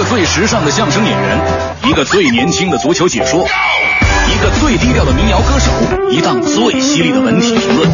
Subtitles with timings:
[0.00, 1.38] 个最时尚的相声演员，
[1.84, 5.70] 一个最年轻的足球解说，一个最低调的民谣歌手，
[6.10, 7.86] 一档最犀利的文体评论。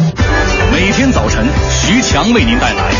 [0.71, 2.91] 每天早晨，徐强为您带来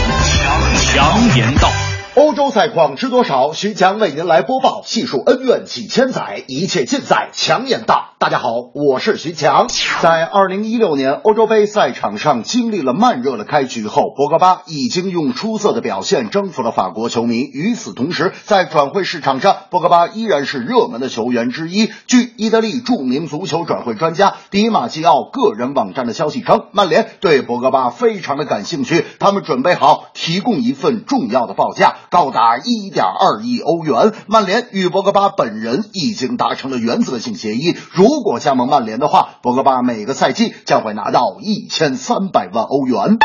[0.76, 1.72] 强言道。
[2.16, 3.54] 欧洲赛况知多少？
[3.54, 8.17] 徐强为您来播报，细数恩怨几千载，一切尽在强言道。
[8.20, 9.68] 大家好，我是徐强。
[10.02, 17.42] 在二零一六年欧洲杯赛场上经历了慢热的开局后，博格巴已经用出色的表现征服了法国球迷。
[17.42, 21.92] 与此同时，在转会市场上，博格巴依然是热门的球员之一。
[22.08, 31.98] 据意大利著名足球转会专家迪马基奥个人网站的消息称，曼联对博格巴非常的感兴趣，他们准备好提供一份重要的报价。
[32.10, 37.76] 高达一点二亿欧元，曼联与博格巴本人已经达成了原则性协议。
[37.92, 43.18] 如如果加盟曼联的话，博格巴每个赛季将会拿到一千三百万欧元。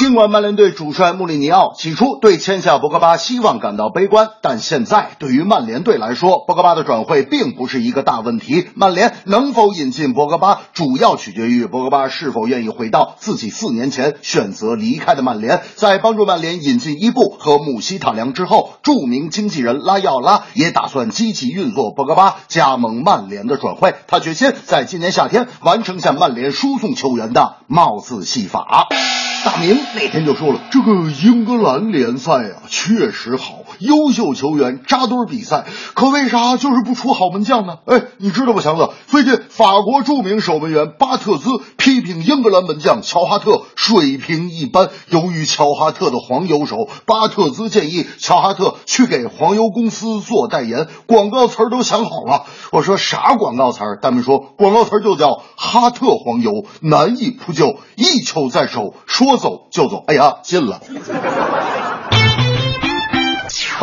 [0.00, 8.68] 尽管曼联队主帅穆里尼奥起初对签下博格巴希望感到悲观，但现在对于曼联队来说，博格巴的转会并不是一个大问题。
[8.74, 15.62] 曼联能否引进博格巴，主要取决于博格巴是否愿意回到自己四年前选择离开的曼联。
[15.76, 23.94] 在帮助曼联引进伊布和姆希塔良之后，著名经纪人拉奥拉也打算积极运作博格巴加盟曼联的转会。
[24.08, 28.88] 他决心在今年夏天完成向曼联输送球员的帽子戏法。
[29.44, 37.78] 大明那天就说了，这个英格兰联赛啊，确实好，优秀球员扎堆比赛，可为啥就是不出好门将呢？
[37.86, 38.90] 哎，你知道不，强子？
[39.06, 44.90] 最近法国著名守门员巴特兹批评英格兰门将乔哈特水平一般。
[45.08, 52.44] 由于乔哈特的黄油手，巴特兹建议乔哈特去给黄油公司做代言，广告词儿都想好了。
[52.70, 53.98] 我说啥广告词儿？
[54.00, 60.80] 大明说广告词儿就叫哈特黄油，难以扑救，一球在手，说走就走，哎呀，进了。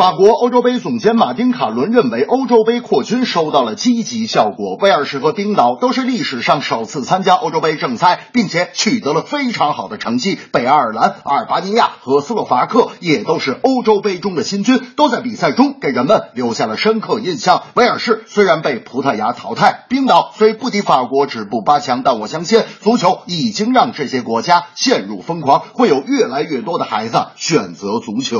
[0.00, 4.78] 法国欧洲杯总监马丁卡伦认为，欧洲杯扩军收到了积极效果。
[4.80, 10.38] 威尔士和冰岛都是历史上首次参加欧洲杯正赛，并且取得了非常好的成绩。
[10.52, 17.64] 北爱尔兰、阿尔巴尼亚和斯洛伐克也都是欧洲杯中的新军，都在比赛中给人们留下了深刻印象。
[17.74, 28.38] 威尔士虽然被葡萄牙淘汰，冰岛虽不敌法国止步八强，但我相信足球已经让这些国家陷入疯狂，会有越来越多的孩子选择足球。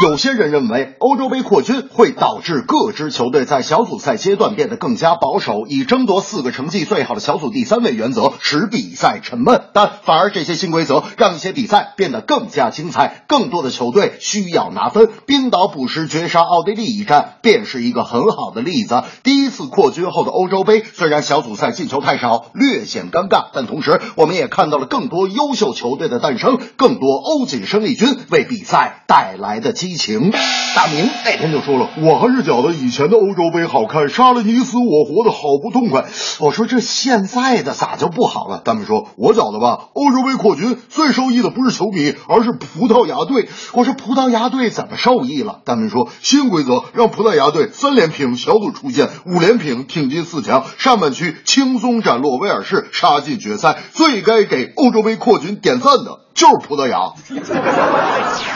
[0.00, 9.64] 有些人认为，欧洲杯扩军会导致各支球队在小组赛阶段变得更加保守，以争夺四个成绩最好的小组第三位原则，使比赛沉闷。
[9.74, 15.10] 但反而这些新规则让一些比赛变得更加精彩，更多的球队需要拿分。
[15.26, 19.04] 冰岛补时绝杀奥地利一战便是一个很好的例子。
[19.22, 29.74] 第一次扩军后的欧洲杯，虽然小组赛进球太少，略显尴尬，但同时我们也看到了更多优秀球队的诞生，更多欧锦生力军为比赛带来的。
[29.82, 30.30] 激情，
[30.76, 36.04] 大明那天就说了，我还是觉得以前的欧洲杯好看，杀了你死我活的好不痛快。
[36.38, 38.60] 我说这现在的咋就不好了？
[38.64, 43.48] 大明说，我觉得吧，欧洲杯扩军最受益的不是球迷，而是葡萄牙队。
[43.72, 45.58] 我说葡萄牙队怎么受益了？
[45.64, 53.78] 大明说，新规则让葡萄牙队三连平小组出线，五连平挺进四强，上半区轻松斩落威尔士，杀进决赛。
[53.92, 56.20] 最该给欧洲杯扩军点赞的。
[56.34, 57.12] 就是葡萄牙，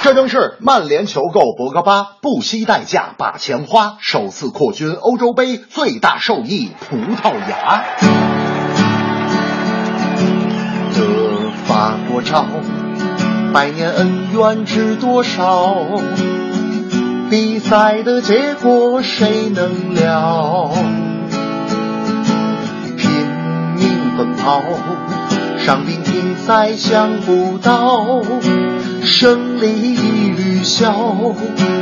[0.02, 7.84] 这正是曼联求购博格巴，不惜代价把钱花，首次扩军欧洲杯，最大受益葡萄牙。
[10.94, 12.46] 德法国超，
[13.52, 15.74] 百年恩怨知多少？
[17.28, 20.70] 比赛的结果谁能料？
[22.96, 23.10] 拼
[23.76, 24.62] 命奔跑。
[25.66, 28.22] 伤兵停赛想不到，
[29.02, 31.34] 胜利一缕消，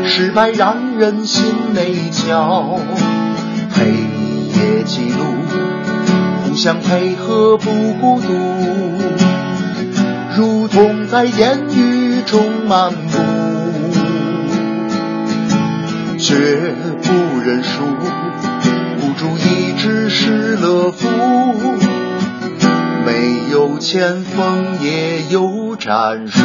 [0.07, 2.81] 失败让人心内焦。
[3.71, 5.27] 黑夜记录，
[6.47, 8.33] 互相配合不孤独，
[10.35, 13.19] 如同在烟雨中漫步，
[16.17, 17.85] 绝不认输，
[18.99, 21.07] 孤注一掷是乐福。
[23.85, 26.41] 前锋，也有战术。